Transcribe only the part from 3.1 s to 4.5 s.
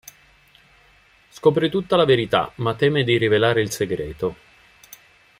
rivelare il segreto.